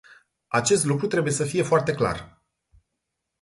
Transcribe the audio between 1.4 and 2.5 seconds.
fie foarte clar.